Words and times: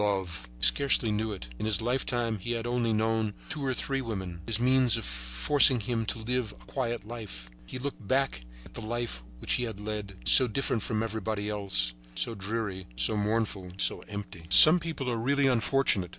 Love! 0.01 0.49
He 0.57 0.63
scarcely 0.63 1.11
knew 1.11 1.31
it. 1.31 1.49
In 1.59 1.67
his 1.67 1.79
lifetime 1.79 2.39
he 2.39 2.53
had 2.53 2.65
only 2.65 2.91
known 2.91 3.35
two 3.49 3.63
or 3.63 3.71
three 3.75 4.01
women, 4.01 4.41
his 4.47 4.59
means 4.59 4.95
forcing 4.95 5.79
him 5.79 6.07
to 6.07 6.17
live 6.17 6.53
a 6.53 6.55
quiet 6.65 7.07
life, 7.07 7.51
and 7.51 7.69
he 7.69 7.77
looked 7.77 8.07
back 8.07 8.41
at 8.65 8.73
the 8.73 8.81
life 8.81 9.21
which 9.37 9.53
he 9.53 9.63
had 9.65 9.79
led, 9.79 10.17
so 10.27 10.47
different 10.47 10.81
from 10.81 11.03
everybody 11.03 11.49
else, 11.51 11.93
so 12.15 12.33
dreary, 12.33 12.87
so 12.95 13.15
mournful, 13.15 13.69
so 13.77 13.99
empty. 14.09 14.47
Some 14.49 14.79
people 14.79 15.07
are 15.07 15.17
really 15.17 15.45
unfortunate. 15.45 16.09